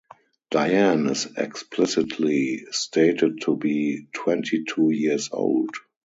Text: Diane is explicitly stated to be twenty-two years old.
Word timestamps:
Diane 0.49 1.05
is 1.09 1.27
explicitly 1.37 2.65
stated 2.71 3.41
to 3.41 3.55
be 3.55 4.07
twenty-two 4.13 4.89
years 4.89 5.29
old. 5.31 5.75